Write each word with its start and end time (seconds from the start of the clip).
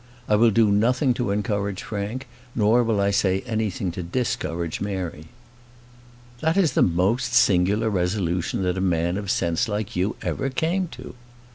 I 0.27 0.35
will 0.35 0.49
do 0.49 0.71
nothing 0.71 1.13
to 1.13 1.29
encourage 1.29 1.83
Frank, 1.83 2.25
nor 2.55 2.81
will 2.83 2.99
I 2.99 3.11
say 3.11 3.41
anything 3.45 3.91
to 3.91 4.01
discourage 4.01 4.81
Mary." 4.81 5.25
"That 6.39 6.57
is 6.57 6.73
the 6.73 6.81
most 6.81 7.33
singular 7.35 7.87
resolution 7.87 8.63
that 8.63 8.79
a 8.79 8.81
man 8.81 9.15
of 9.15 9.29
sense 9.29 9.67
like 9.67 9.95
you 9.95 10.15
ever 10.23 10.49
came 10.49 10.87
to." 10.93 11.13